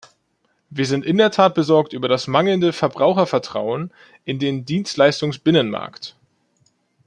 Wir 0.71 0.87
sind 0.87 1.05
in 1.05 1.17
der 1.19 1.29
Tat 1.29 1.53
besorgt 1.53 1.93
über 1.93 2.07
das 2.07 2.25
mangelnde 2.25 2.73
Verbrauchervertrauen 2.73 3.93
in 4.25 4.39
den 4.39 4.65
Dienstleistungsbinnenmarkt. 4.65 6.15